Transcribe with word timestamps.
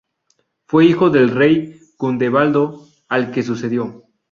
Fue 0.65 0.85
hijo 0.87 1.11
del 1.11 1.29
rey 1.29 1.79
Gundebaldo, 1.99 2.87
al 3.07 3.29
que 3.29 3.43
sucedió. 3.43 4.01